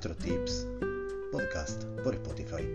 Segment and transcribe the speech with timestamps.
[0.00, 0.66] Astrotips,
[1.30, 2.66] podcast por Spotify.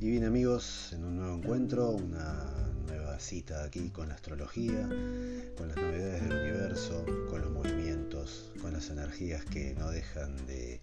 [0.00, 4.88] Y bien amigos, en un nuevo encuentro, una nueva cita aquí con la astrología,
[5.58, 10.80] con las novedades del universo, con los movimientos, con las energías que no dejan de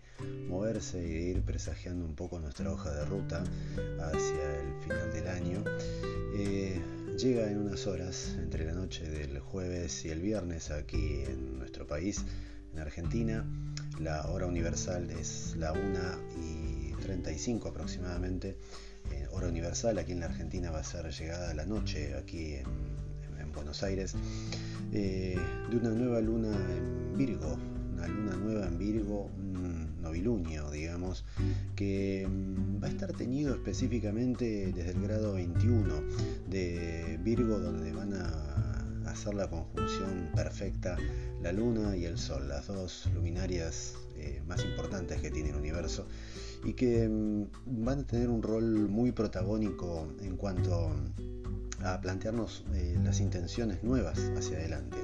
[0.50, 3.44] moverse y de ir presagiando un poco nuestra hoja de ruta
[4.02, 5.64] hacia el final del año.
[6.36, 6.80] Eh,
[7.18, 11.88] llega en unas horas, entre la noche del jueves y el viernes aquí en nuestro
[11.88, 12.24] país,
[12.72, 13.44] en Argentina.
[14.00, 15.82] La hora universal es la 1
[16.42, 18.58] y 35 aproximadamente.
[19.12, 22.66] Eh, hora universal aquí en la Argentina va a ser llegada la noche aquí en,
[23.54, 24.16] Buenos Aires.
[24.92, 27.58] Eh, de una nueva luna en Virgo,
[27.94, 31.24] una luna nueva en Virgo, un novilunio, digamos,
[31.78, 35.88] que mm, va a estar teñido específicamente desde el grado 21
[36.50, 38.65] de Virgo, donde van a
[39.16, 40.98] hacer la conjunción perfecta
[41.42, 46.06] la luna y el sol, las dos luminarias eh, más importantes que tiene el universo
[46.66, 47.46] y que mm,
[47.86, 50.92] van a tener un rol muy protagónico en cuanto
[51.84, 54.98] a plantearnos eh, las intenciones nuevas hacia adelante.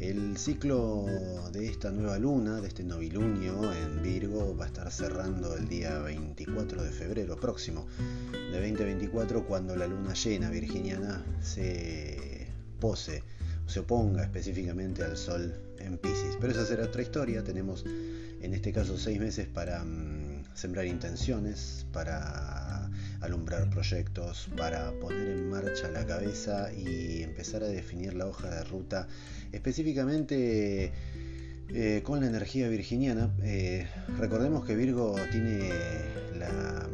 [0.00, 1.06] El ciclo
[1.52, 5.98] de esta nueva luna, de este novilunio en Virgo, va a estar cerrando el día
[5.98, 7.86] 24 de febrero próximo
[8.52, 12.27] de 2024 cuando la luna llena virginiana se
[12.78, 13.22] pose
[13.68, 16.36] se oponga específicamente al Sol en Pisces.
[16.40, 17.44] Pero esa será otra historia.
[17.44, 17.84] Tenemos
[18.40, 25.50] en este caso seis meses para mm, sembrar intenciones, para alumbrar proyectos, para poner en
[25.50, 29.06] marcha la cabeza y empezar a definir la hoja de ruta
[29.52, 30.92] específicamente
[31.68, 33.30] eh, con la energía virginiana.
[33.42, 33.86] Eh,
[34.18, 35.70] recordemos que Virgo tiene
[36.38, 36.88] la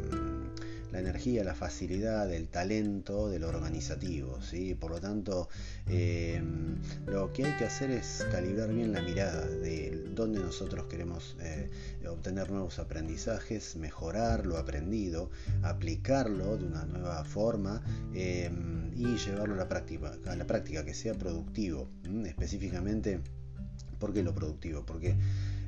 [0.95, 4.41] la energía, la facilidad, el talento de lo organizativo.
[4.41, 4.75] ¿sí?
[4.75, 5.49] Por lo tanto,
[5.87, 6.41] eh,
[7.05, 11.69] lo que hay que hacer es calibrar bien la mirada de dónde nosotros queremos eh,
[12.07, 15.29] obtener nuevos aprendizajes, mejorar lo aprendido,
[15.63, 18.49] aplicarlo de una nueva forma eh,
[18.95, 21.89] y llevarlo a la práctica, a la práctica que sea productivo.
[22.25, 23.19] Específicamente,
[23.99, 24.85] ¿por qué lo productivo?
[24.85, 25.17] Porque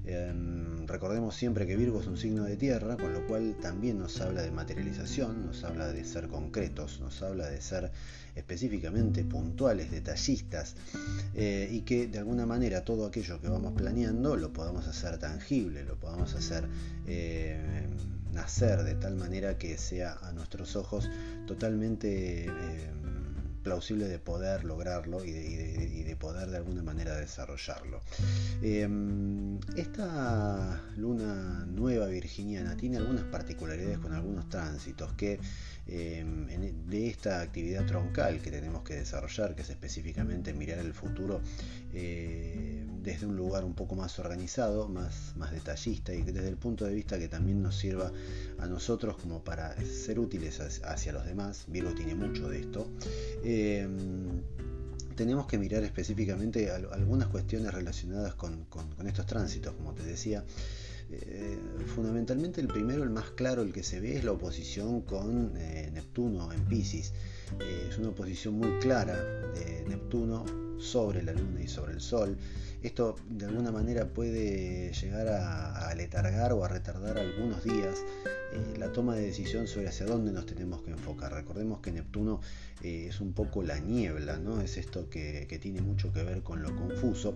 [0.10, 4.22] Em, recordemos siempre que Virgo es un signo de tierra, con lo cual también nos
[4.22, 7.92] habla de materialización, nos habla de ser concretos, nos habla de ser
[8.34, 10.76] específicamente puntuales, detallistas,
[11.36, 15.84] eh, y que de alguna manera todo aquello que vamos planeando lo podamos hacer tangible,
[15.84, 16.70] lo podamos hacer
[17.06, 17.60] eh,
[18.32, 21.10] nacer de tal manera que sea a nuestros ojos
[21.46, 22.50] totalmente...
[23.68, 28.00] Plausible de poder lograrlo y de, poder de alguna manera desarrollarlo.
[28.62, 35.38] Em, esta luna nueva virginiana tiene algunas particularidades con algunos tránsitos que
[35.86, 36.48] em,
[36.88, 41.42] de esta actividad troncal que tenemos que desarrollar, que es específicamente mirar el futuro
[41.94, 46.84] eh, desde un lugar un poco más organizado, más, más detallista y desde el punto
[46.84, 48.12] de vista que también nos sirva
[48.60, 51.64] a nosotros como para ser útiles hacia los demás.
[51.70, 52.90] Virgo tiene mucho de esto.
[53.46, 54.42] Em,
[55.16, 58.68] tenemos que mirar específicamente algunas cuestiones relacionadas con,
[59.06, 60.44] estos tránsitos, como te decía.
[61.10, 61.58] Eh,
[61.96, 65.90] fundamentalmente el primero, el más claro, el que se ve es la oposición con eh,
[65.94, 67.14] Neptuno en Pisces.
[67.62, 69.16] Eh, es una oposición muy clara
[69.54, 70.44] de Neptuno
[70.78, 72.38] sobre la Luna y sobre el Sol.
[72.84, 77.98] Esto de alguna manera puede llegar a, aletargar o a retardar algunos días
[78.54, 81.34] eh, la toma de decisión sobre hacia dónde nos tenemos que enfocar.
[81.34, 82.40] Recordemos que Neptuno
[82.84, 84.62] eh, es un poco la niebla, ¿no?
[84.62, 87.36] Es esto que, tiene mucho que ver con lo confuso,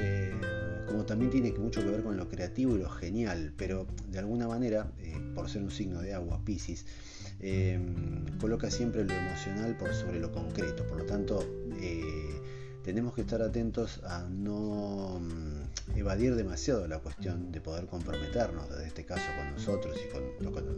[0.00, 0.34] eh,
[0.88, 4.48] como también tiene mucho que ver con lo creativo y lo genial, pero de alguna
[4.48, 4.90] manera,
[5.36, 6.84] por ser un signo de agua, Pisces,
[8.40, 10.84] coloca siempre lo emocional por sobre lo concreto.
[10.86, 11.46] Por lo tanto,
[12.82, 18.86] tenemos que estar atentos a no mm, evadir demasiado la cuestión de poder comprometernos, en
[18.86, 20.22] este caso con nosotros y con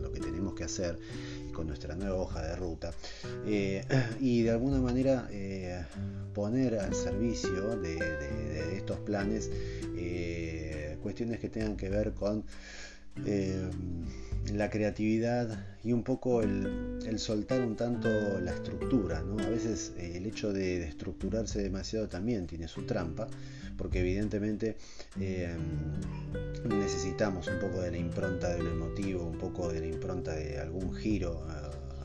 [0.03, 0.99] lo, que tenemos que hacer
[1.49, 2.93] y con nuestra nueva hoja de ruta.
[3.47, 3.85] Eh,
[4.21, 5.85] y de alguna manera eh,
[6.35, 9.51] poner al servicio de, estos planes
[9.97, 12.45] eh, cuestiones que tengan que ver con
[14.51, 18.09] la creatividad y un poco el, soltar un tanto
[18.41, 19.23] la estructura.
[19.23, 19.39] ¿no?
[19.43, 23.29] A veces eh, el hecho de, estructurarse demasiado también tiene su trampa,
[23.77, 24.77] porque evidentemente
[25.21, 25.57] eh,
[26.69, 30.95] necesitamos un poco de la impronta de emotivo, un poco de la impronta de algún
[30.95, 31.47] giro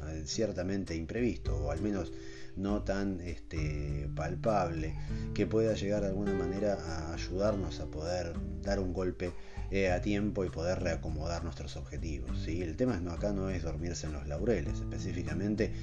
[0.10, 2.12] eh, ciertamente imprevisto, o al menos
[2.56, 4.96] no tan este, palpable,
[5.34, 8.34] que pueda llegar de alguna manera a ayudarnos a poder
[8.64, 9.32] dar un golpe
[9.72, 12.32] eh, a tiempo y poder reacomodar nuestros objetivos.
[12.46, 12.62] ¿sí?
[12.62, 15.74] El tema no, acá no es dormirse en los laureles, específicamente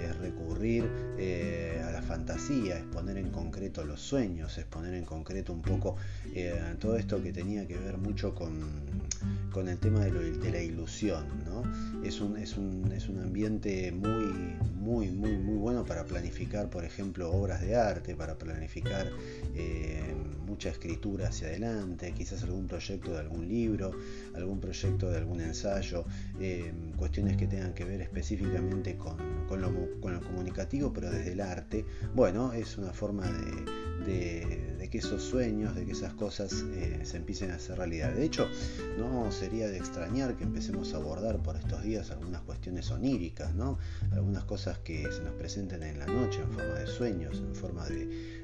[0.00, 5.04] es recurrir eh, a la fantasía, es poner en concreto los sueños, es poner en
[5.04, 5.96] concreto un poco
[6.34, 8.60] eh, todo esto que tenía que ver mucho con,
[9.52, 11.26] con el tema de, la ilusión.
[12.04, 16.84] Es, un, es, un, es un ambiente muy, muy, muy, muy bueno para planificar, por
[16.84, 19.10] ejemplo, obras de arte, para planificar
[20.52, 23.92] mucha escritura hacia adelante, quizás algún proyecto de algún libro,
[24.34, 26.04] algún proyecto de algún ensayo,
[26.38, 29.16] eh, cuestiones que tengan que ver específicamente con,
[29.60, 31.86] lo, comunicativo, pero desde el arte.
[32.14, 33.26] Bueno, es una forma
[34.04, 38.12] de, que esos sueños, de que esas cosas eh, se empiecen a hacer realidad.
[38.12, 38.46] De hecho,
[38.98, 43.76] no sería de extrañar que empecemos a abordar por estos días algunas cuestiones oníricas, ¿no?
[44.12, 47.84] algunas cosas que se nos presenten en la noche en forma de sueños, en forma
[47.88, 48.42] de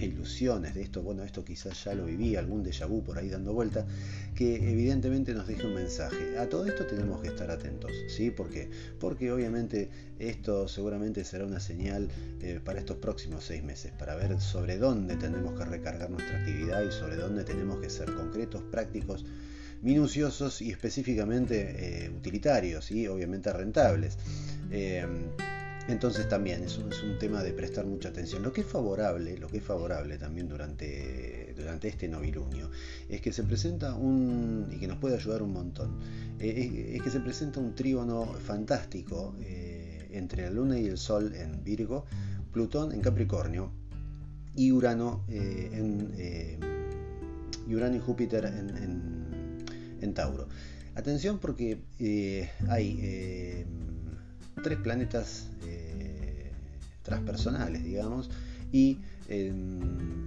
[0.00, 3.52] ilusiones, de esto, bueno, esto quizás ya lo viví, algún déjà vu por ahí dando
[3.52, 3.84] vuelta,
[4.34, 6.38] que evidentemente nos deje un mensaje.
[6.38, 8.30] A todo esto tenemos que estar atentos, ¿sí?
[8.30, 8.48] ¿Por
[8.98, 12.08] Porque obviamente esto seguramente será una señal
[12.40, 16.82] eh, para estos próximos seis meses, para ver sobre dónde tenemos que recargar nuestra actividad
[16.82, 19.26] y sobre dónde tenemos que ser concretos, prácticos,
[19.82, 24.18] minuciosos y específicamente eh, utilitarios y obviamente rentables.
[24.70, 25.06] Eh,
[25.88, 28.42] entonces también es un, es un, tema de prestar mucha atención.
[28.42, 32.70] Lo que es favorable, lo que es favorable también durante, durante este novilunio,
[33.08, 35.98] es que se presenta un, y que nos puede ayudar un montón,
[36.38, 39.34] eh, es, que se presenta un trígono fantástico
[40.12, 42.04] entre la Luna y el Sol en Virgo,
[42.52, 43.72] Plutón en Capricornio
[44.54, 46.10] y Urano, en,
[47.68, 49.19] Urano y Júpiter en
[50.14, 50.48] Tauro.
[50.94, 51.78] Atención porque
[52.68, 53.66] hay
[54.62, 56.50] tres planetas eh,
[57.02, 58.30] transpersonales, digamos,
[58.72, 58.98] y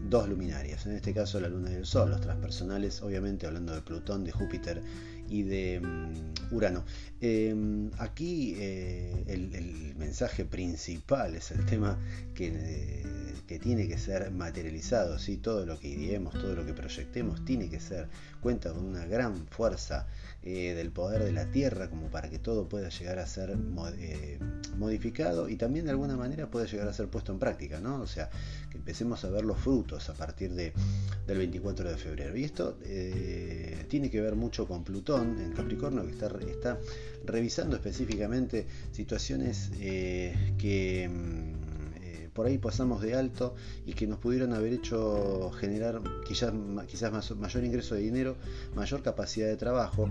[0.09, 3.81] dos luminarias, en este caso la Luna y el Sol, los transpersonales, obviamente hablando de
[3.81, 4.81] Plutón, de Júpiter
[5.33, 6.85] y de mm, Urano.
[7.19, 11.97] Em, aquí eh, el, mensaje principal es el tema
[12.35, 13.03] que, eh,
[13.47, 15.37] que tiene que ser materializado, ¿sí?
[15.37, 18.09] todo lo que ideemos, todo lo que proyectemos tiene que ser,
[18.41, 20.07] cuenta con una gran fuerza
[20.43, 23.55] eh, del poder de la tierra como para que todo pueda llegar a ser
[24.77, 28.01] modificado y también de alguna manera pueda llegar a ser puesto en práctica, ¿no?
[28.01, 28.29] O sea,
[28.69, 30.73] que empecemos a ver los frutos a partir de,
[31.25, 32.35] del 24 de febrero.
[32.35, 32.77] Y esto
[33.87, 36.11] tiene que ver mucho con Plutón en Capricornio, que
[36.51, 36.79] está,
[37.25, 41.73] revisando específicamente situaciones que mm,
[42.33, 43.55] por ahí pasamos de alto
[43.85, 46.53] y que nos pudieron haber hecho generar quizás,
[46.87, 48.35] quizás mayor ingreso de dinero,
[48.75, 50.09] mayor capacidad de trabajo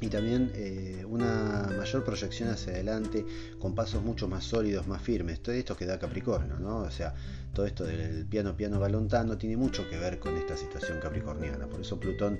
[0.00, 3.24] y también eh, una mayor proyección hacia adelante
[3.58, 5.40] con pasos mucho más sólidos, más firmes.
[5.40, 6.78] Todo esto que da Capricornio, ¿no?
[6.78, 7.14] O sea,
[7.54, 11.66] todo esto del piano piano balontano tiene mucho que ver con esta situación capricorniana.
[11.66, 12.38] Por eso Plutón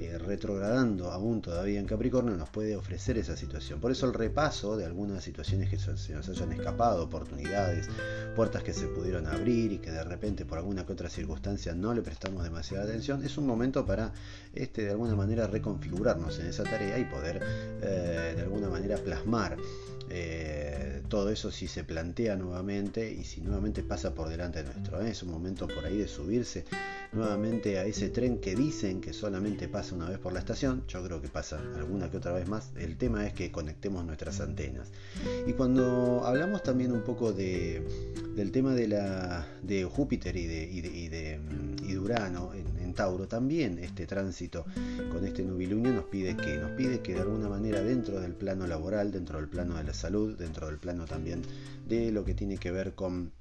[0.00, 3.80] eh, retrogradando aún todavía en Capricornio nos puede ofrecer esa situación.
[3.80, 7.88] Por eso el repaso de algunas situaciones que se nos hayan escapado, oportunidades,
[8.34, 11.94] puertas que se pudieron abrir y que de repente por alguna que otra circunstancia no
[11.94, 14.12] le prestamos demasiada atención, es un momento para
[14.52, 17.40] este, de alguna manera reconfigurarnos en esa tarea y poder
[17.82, 19.56] eh, de alguna manera plasmar
[20.08, 25.00] eh, todo eso si se plantea nuevamente y si nuevamente pasa por delante de nuestro.
[25.02, 25.10] ¿eh?
[25.10, 26.64] Es un momento por ahí de subirse
[27.12, 30.84] nuevamente a ese tren que dicen que solamente pasa una vez por la estación.
[30.88, 32.70] Yo creo que pasa alguna que otra vez más.
[32.76, 34.88] El tema es que conectemos nuestras antenas.
[35.46, 37.82] Y cuando hablamos también un poco de,
[38.34, 41.40] del tema de, la, de Júpiter y de, y de,
[41.86, 44.64] y Urano en, en, Tauro, también este tránsito
[45.12, 48.66] con este nubilunio nos pide que nos pide que de alguna manera dentro del plano
[48.66, 51.42] laboral, dentro del plano de la salud, dentro del plano también
[51.86, 53.32] de lo que tiene que ver con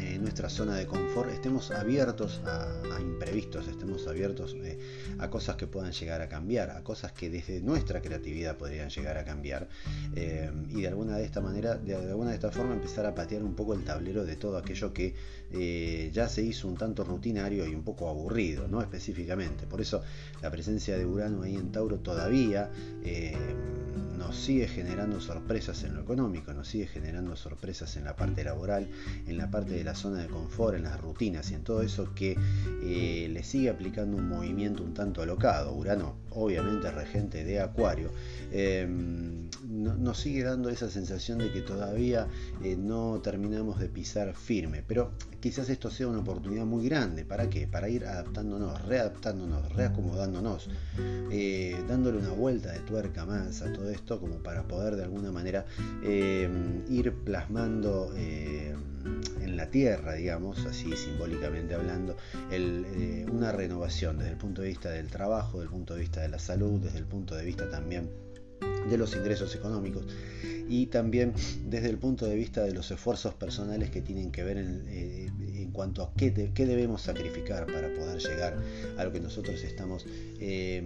[0.00, 4.78] eh, nuestra zona de confort, estemos abiertos a, imprevistos, estemos abiertos eh,
[5.18, 9.18] a cosas que puedan llegar a cambiar, a cosas que desde nuestra creatividad podrían llegar
[9.18, 9.68] a cambiar
[10.14, 13.42] eh, y de alguna de esta manera, de, alguna de esta forma empezar a patear
[13.42, 15.14] un poco el tablero de todo aquello que
[16.12, 18.82] ya se hizo un tanto rutinario y un poco aburrido, ¿no?
[18.82, 19.66] Específicamente.
[19.66, 20.02] Por eso
[20.42, 22.70] la presencia de Urano ahí en Tauro todavía
[24.18, 27.65] nos sigue generando sorpresas en lo económico, nos sigue generando sorpresas
[27.96, 28.86] en la parte laboral,
[29.26, 32.14] en la parte de la zona de confort, en las rutinas y en todo eso
[32.14, 32.36] que
[32.84, 35.74] eh, le sigue aplicando un movimiento un tanto alocado.
[35.74, 38.10] Urano, obviamente regente de Acuario,
[38.52, 42.28] em, nos sigue dando esa sensación de que todavía
[42.62, 47.24] eh, no terminamos de pisar firme, pero quizás esto sea una oportunidad muy grande.
[47.24, 47.66] ¿Para qué?
[47.66, 50.68] Para ir adaptándonos, readaptándonos, reacomodándonos,
[51.32, 55.02] eh, dándole una vuelta de tuerca más a todo esto esto como para poder de
[55.02, 55.64] alguna manera
[56.88, 58.12] ir plasmando
[59.40, 62.16] en la tierra, digamos, así simbólicamente hablando,
[63.32, 66.28] una renovación desde el punto de vista del trabajo, desde el punto de vista de
[66.28, 68.10] la salud, desde el punto de vista también
[68.88, 70.06] de los ingresos económicos
[70.68, 71.32] y también
[71.66, 75.68] desde el punto de vista de los esfuerzos personales que tienen que ver en, eh,
[75.72, 78.56] cuanto a qué, debemos sacrificar para poder llegar
[78.96, 80.06] a lo que nosotros estamos
[80.40, 80.82] eh,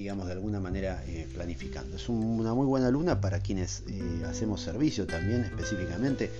[0.00, 1.96] digamos de alguna manera eh, planificando.
[1.96, 3.84] Es una muy buena luna para quienes
[4.26, 6.30] hacemos servicio también específicamente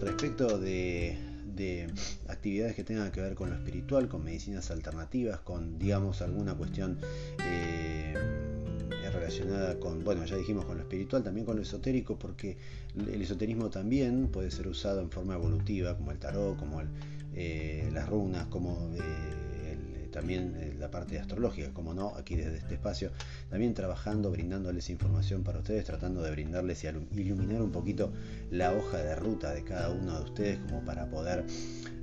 [0.00, 1.18] respecto de,
[1.56, 1.88] de
[2.28, 6.98] actividades que tengan que ver con lo espiritual, con medicinas alternativas, con digamos alguna cuestión
[9.12, 12.56] relacionada con, bueno, ya dijimos con lo espiritual, también con lo esotérico, porque
[12.96, 16.82] el esoterismo también puede ser usado en forma evolutiva, como el tarot, como
[17.34, 19.00] eh, las runas, como eh,
[20.10, 23.10] también eh, la parte astrológica, como no, aquí desde este espacio,
[23.48, 26.88] también trabajando, brindándoles información para ustedes, tratando de brindarles y
[27.20, 28.12] iluminar un poquito
[28.50, 31.44] la hoja de ruta de cada uno de ustedes, como para poder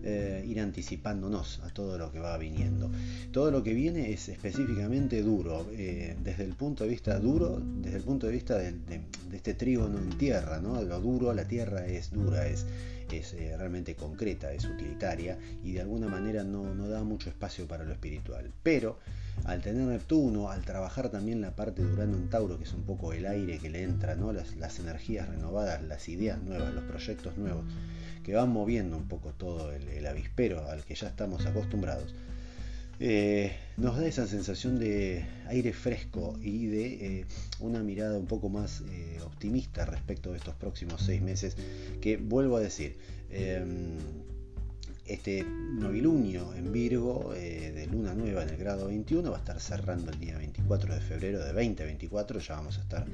[0.03, 2.89] eh, ir anticipándonos a todo lo que va viniendo.
[3.31, 7.97] Todo lo que viene es específicamente duro, eh, desde el punto de vista duro, desde
[7.97, 9.01] el punto de vista de,
[9.33, 10.81] este trígono en tierra, ¿no?
[10.81, 12.65] Lo duro, la tierra es dura, es,
[13.13, 17.67] es eh, realmente concreta, es utilitaria y de alguna manera no, no da mucho espacio
[17.67, 18.51] para lo espiritual.
[18.63, 18.99] Pero
[19.45, 22.83] al tener Neptuno, al trabajar también la parte de Urano en Tauro, que es un
[22.83, 24.33] poco el aire que le entra, ¿no?
[24.33, 27.65] las, las energías renovadas, las ideas nuevas, los proyectos nuevos,
[28.23, 32.13] que van moviendo un poco todo el, avispero al que ya estamos acostumbrados,
[32.99, 36.85] eh, nos da esa sensación de aire fresco y de
[37.19, 37.25] eh,
[37.59, 41.55] una mirada un poco más eh, optimista respecto de estos próximos seis meses
[42.01, 42.97] que vuelvo a decir
[43.29, 43.97] em,
[45.05, 50.11] este novilunio en Virgo de luna nueva en el grado 21 va a estar cerrando
[50.11, 53.05] el día 24 de febrero de 2024 ya vamos a estar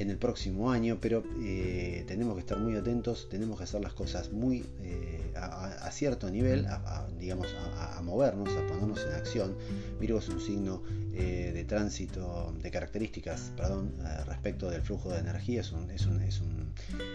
[0.00, 3.92] en el próximo año, pero eh, tenemos que estar muy atentos, tenemos que hacer las
[3.92, 9.56] cosas muy eh, a, cierto nivel, a, digamos, a, movernos, a ponernos en acción.
[10.00, 13.92] Virgo es un signo eh, de tránsito, de características, perdón,
[14.26, 16.72] respecto del flujo de energía, es un, es un, es un,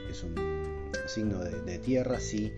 [0.10, 0.36] es un
[1.08, 2.52] signo de, de tierra, sí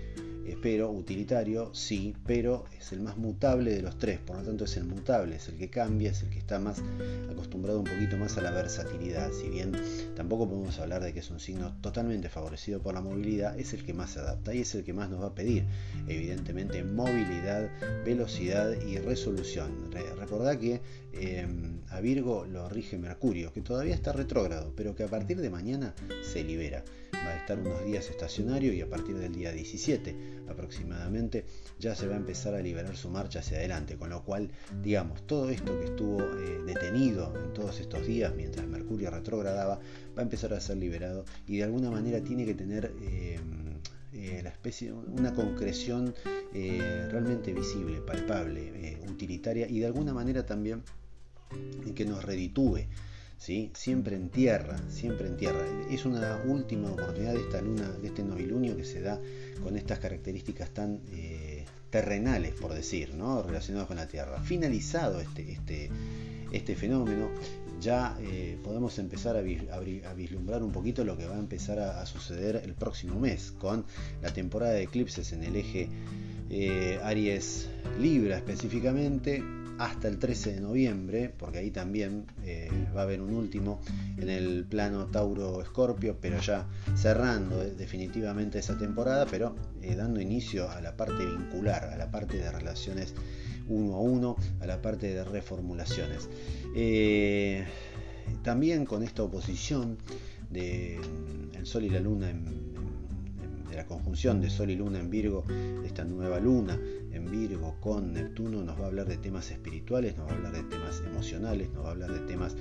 [0.55, 4.77] pero utilitario sí, pero es el más mutable de los tres, por lo tanto es
[4.77, 6.81] el mutable, es el que cambia, es el que está más
[7.29, 9.73] acostumbrado un poquito más a la versatilidad, si bien
[10.15, 13.83] tampoco podemos hablar de que es un signo totalmente favorecido por la movilidad, es el
[13.83, 15.65] que más se adapta y es el que más nos va a pedir,
[16.07, 17.69] evidentemente, movilidad,
[18.05, 19.91] velocidad y resolución.
[20.17, 20.81] Recordad que
[21.13, 25.49] em, a Virgo lo rige Mercurio, que todavía está retrógrado, pero que a partir de
[25.49, 26.83] mañana se libera
[27.25, 30.15] va a estar unos días estacionario y a partir del día 17
[30.49, 31.45] aproximadamente
[31.79, 35.25] ya se va a empezar a liberar su marcha hacia adelante, con lo cual, digamos,
[35.27, 40.21] todo esto que estuvo eh, detenido en todos estos días mientras Mercurio retrogradaba, va a
[40.21, 42.93] empezar a ser liberado y de alguna manera tiene que tener...
[43.01, 43.39] Eh,
[44.13, 46.15] eh, la especie, una concreción
[46.53, 50.81] realmente visible, palpable, utilitaria y de alguna manera también
[51.93, 52.87] que nos reditúe
[53.37, 55.63] siempre en tierra, siempre en tierra.
[55.89, 59.19] Es una última oportunidad de esta luna, de este novilunio que se da
[59.63, 63.43] con estas características tan eh, terrenales, por decir, ¿no?
[63.43, 64.41] relacionadas con la tierra.
[64.41, 65.89] Finalizado este, este,
[66.51, 67.29] este fenómeno,
[67.79, 72.61] ya eh, podemos empezar a, vislumbrar un poquito lo que va a empezar a, suceder
[72.63, 73.85] el próximo mes, con
[74.21, 75.89] la temporada de eclipses en el eje
[76.49, 79.43] eh, Aries Libra específicamente,
[79.77, 83.81] hasta el 13 de noviembre, porque ahí también eh, va a haber un último
[84.17, 90.69] en el plano Tauro-Escorpio, pero ya cerrando eh, definitivamente esa temporada, pero eh, dando inicio
[90.69, 93.13] a la parte vincular, a la parte de relaciones
[93.69, 96.29] uno a uno, a la parte de reformulaciones.
[98.43, 99.97] también con esta oposición
[100.49, 100.99] de
[101.53, 102.33] el Sol y la Luna de
[103.77, 105.45] la conjunción de Sol y Luna en Virgo,
[105.85, 106.79] esta nueva luna
[107.11, 110.53] en Virgo con Neptuno nos va a hablar de temas espirituales, nos va a hablar
[110.53, 112.55] de temas emocionales, nos va a hablar de temas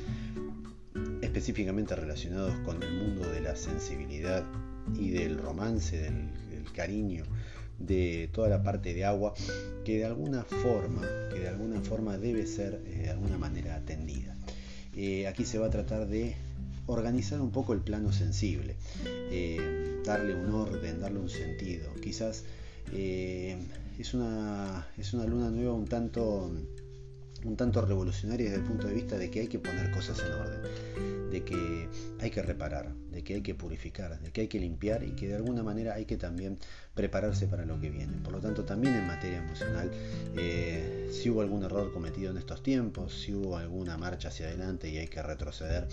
[1.22, 4.44] específicamente relacionados con el mundo de la sensibilidad
[4.94, 6.28] y del romance, del,
[6.74, 7.24] cariño,
[7.78, 9.32] de toda la parte de agua
[9.86, 11.00] que de alguna forma,
[11.32, 14.36] que de alguna forma debe ser eh, de alguna manera atendida.
[14.94, 16.36] Eh, aquí se va a tratar de
[16.86, 18.76] organizar un poco el plano sensible,
[19.30, 21.92] eh, darle un orden, darle un sentido.
[22.02, 22.44] Quizás
[22.92, 26.50] es una, es una luna nueva un tanto
[27.44, 30.32] un tanto revolucionaria desde el punto de vista de que hay que poner cosas en
[30.32, 31.88] orden, de que
[32.20, 35.28] hay que reparar, de que hay que purificar, de que hay que limpiar y que
[35.28, 36.58] de alguna manera hay que también
[36.94, 38.14] prepararse para lo que viene.
[38.22, 39.90] Por lo tanto, también en materia emocional,
[40.36, 44.88] eh, si hubo algún error cometido en estos tiempos, si hubo alguna marcha hacia adelante
[44.88, 45.88] y hay que retroceder,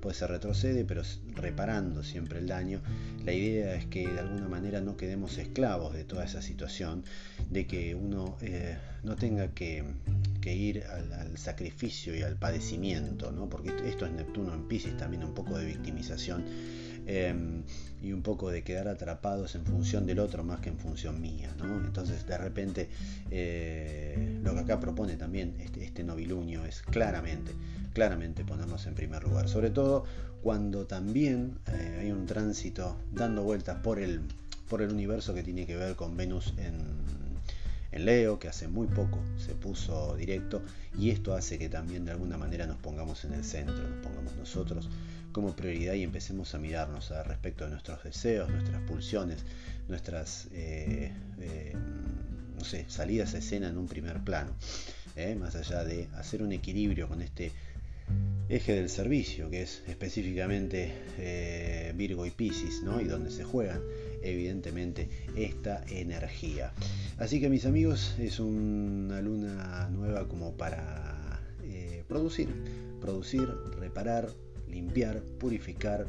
[0.00, 1.02] pues se retrocede, pero
[1.34, 2.80] reparando siempre el daño.
[3.24, 7.04] La idea es que de alguna manera no quedemos esclavos de toda esa situación,
[7.50, 9.84] de que uno eh, no tenga que,
[10.54, 13.48] ir al, sacrificio y al padecimiento, ¿no?
[13.48, 16.44] porque esto es Neptuno en Pisces, también un poco de victimización
[17.06, 17.62] Em,
[18.02, 21.54] y un poco de quedar atrapados en función del otro más que en función mía.
[21.56, 21.76] ¿no?
[21.76, 22.88] Entonces de repente
[23.30, 27.52] eh, lo que acá propone también este, este novilunio es claramente,
[27.94, 30.04] claramente ponernos en primer lugar, sobre todo
[30.42, 34.20] cuando también eh, hay un tránsito dando vueltas por el,
[34.68, 37.25] por el universo que tiene que ver con Venus en
[37.98, 40.62] Leo, que hace muy poco se puso directo,
[40.98, 44.36] y esto hace que también de alguna manera nos pongamos en el centro, nos pongamos
[44.36, 44.88] nosotros
[45.32, 49.44] como prioridad y empecemos a mirarnos a respecto de nuestros deseos, nuestras pulsiones,
[49.88, 51.74] nuestras eh, eh,
[52.56, 54.52] no sé, salidas a escena en un primer plano,
[55.14, 55.34] ¿eh?
[55.34, 57.52] más allá de hacer un equilibrio con este
[58.48, 63.00] eje del servicio, que es específicamente Virgo y Pisces, ¿no?
[63.00, 63.80] y donde se juegan
[64.22, 66.72] evidentemente esta energía.
[67.18, 71.40] Así que mis amigos, es una luna nueva como para
[72.08, 72.48] producir,
[73.00, 73.48] producir,
[73.78, 74.32] reparar,
[74.68, 76.06] limpiar, purificar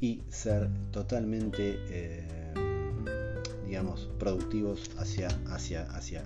[0.00, 2.54] y ser totalmente, eh,
[3.66, 6.24] digamos, productivos hacia, hacia, hacia,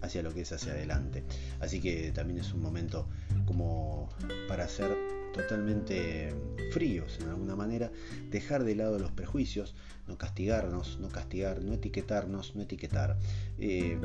[0.00, 1.24] hacia lo que es hacia adelante.
[1.60, 3.06] Así que también es un momento
[3.50, 4.08] como
[4.46, 4.96] para ser
[5.34, 6.32] totalmente
[6.70, 7.90] fríos en alguna manera,
[8.30, 9.74] dejar de lado los prejuicios,
[10.06, 13.18] no castigarnos, no castigar, no etiquetarnos, no etiquetar.
[13.58, 13.98] Eh,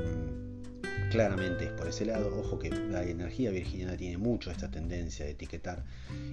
[1.11, 2.35] claramente es por ese lado.
[2.37, 5.83] Ojo que la energía virginiana tiene mucho esta tendencia de etiquetar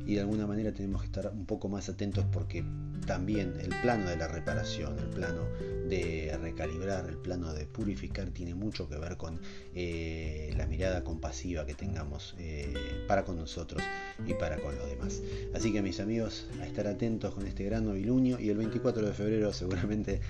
[0.06, 2.64] y de alguna manera tenemos que estar un poco más atentos porque
[3.06, 5.46] también el plano de la reparación, el plano
[5.88, 9.40] de recalibrar, el plano de purificar tiene mucho que ver con
[9.74, 12.72] eh, la mirada compasiva que tengamos eh,
[13.06, 13.82] para con nosotros
[14.26, 15.20] y para con los demás.
[15.54, 19.12] Así que mis amigos, a estar atentos con este gran novilunio y el 24 de
[19.12, 20.20] febrero seguramente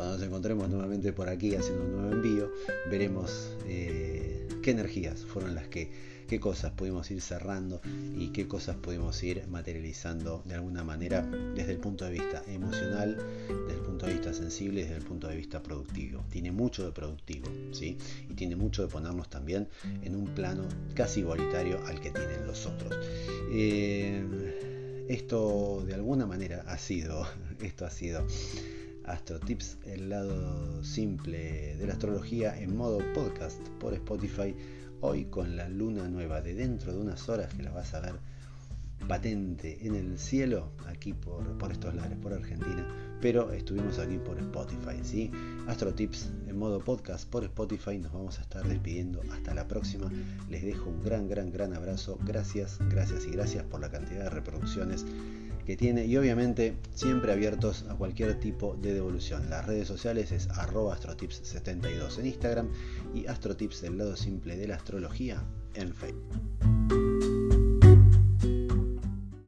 [0.00, 2.50] cuando nos encontremos nuevamente por aquí haciendo un nuevo envío,
[2.90, 5.90] veremos eh, qué energías fueron las que,
[6.28, 7.80] qué cosas pudimos ir cerrando
[8.18, 11.22] y qué cosas pudimos ir materializando de alguna manera
[11.54, 13.16] desde el punto de vista emocional,
[13.48, 16.24] desde el punto de vista sensible, desde el punto de vista productivo.
[16.30, 17.96] Tiene mucho de productivo, ¿sí?
[18.28, 19.68] Y tiene mucho de ponernos también
[20.02, 22.92] en un plano casi igualitario al que tienen los otros.
[23.52, 27.26] Eh, esto de alguna manera ha sido,
[27.62, 28.26] esto ha sido
[29.10, 34.54] Astro Tips, el lado simple de la astrología en modo podcast por Spotify,
[35.00, 38.14] hoy con la luna nueva de dentro de unas horas que la vas a ver
[39.08, 42.86] patente en el cielo, aquí por, por estos lares, por Argentina,
[43.20, 45.32] pero estuvimos aquí por Spotify, ¿sí?
[45.66, 49.22] Astro Tips en modo podcast por Spotify, nos vamos a estar despidiendo.
[49.32, 50.08] Hasta la próxima,
[50.48, 54.30] les dejo un gran, gran, gran abrazo, gracias, gracias y gracias por la cantidad de
[54.30, 55.04] reproducciones
[55.64, 59.48] que tiene y obviamente siempre abiertos a cualquier tipo de devolución.
[59.50, 62.68] Las redes sociales es arroba astrotips72 en Instagram
[63.14, 65.42] y astrotips del lado simple de la astrología
[65.74, 67.09] en Facebook.